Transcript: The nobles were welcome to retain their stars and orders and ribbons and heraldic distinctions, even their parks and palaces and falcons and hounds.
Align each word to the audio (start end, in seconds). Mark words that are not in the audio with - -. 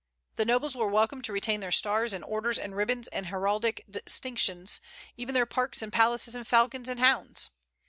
The 0.35 0.45
nobles 0.45 0.75
were 0.75 0.87
welcome 0.87 1.21
to 1.21 1.31
retain 1.31 1.59
their 1.59 1.71
stars 1.71 2.11
and 2.11 2.23
orders 2.25 2.57
and 2.57 2.75
ribbons 2.75 3.07
and 3.09 3.27
heraldic 3.27 3.83
distinctions, 3.87 4.81
even 5.15 5.35
their 5.35 5.45
parks 5.45 5.83
and 5.83 5.93
palaces 5.93 6.33
and 6.33 6.47
falcons 6.47 6.89
and 6.89 6.99
hounds. 6.99 7.51